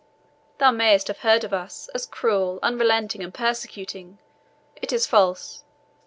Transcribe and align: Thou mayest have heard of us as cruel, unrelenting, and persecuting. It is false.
Thou 0.57 0.71
mayest 0.71 1.09
have 1.09 1.19
heard 1.19 1.43
of 1.43 1.53
us 1.53 1.87
as 1.93 2.07
cruel, 2.07 2.57
unrelenting, 2.63 3.21
and 3.23 3.31
persecuting. 3.31 4.17
It 4.77 4.91
is 4.91 5.05
false. 5.05 5.63